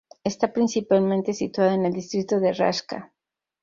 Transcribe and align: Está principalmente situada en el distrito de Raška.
Está 0.23 0.51
principalmente 0.51 1.31
situada 1.35 1.75
en 1.75 1.85
el 1.85 1.93
distrito 1.93 2.39
de 2.39 2.53
Raška. 2.53 3.13